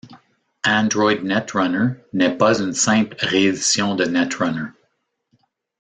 Android 0.65 1.19
Netrunner 1.21 1.93
n'est 2.11 2.35
pas 2.35 2.59
une 2.59 2.73
simple 2.73 3.15
réédition 3.19 3.93
de 3.93 4.05
Netrunner. 4.05 4.71